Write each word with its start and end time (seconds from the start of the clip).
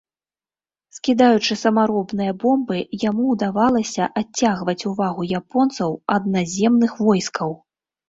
Скідаючы 0.97 1.57
самаробныя 1.63 2.31
бомбы, 2.45 2.79
яму 3.05 3.27
ўдавалася 3.35 4.09
адцягваць 4.25 4.79
увагу 4.95 5.29
японцаў 5.45 5.89
ад 6.19 6.23
наземных 6.35 6.91
войскаў. 7.09 7.59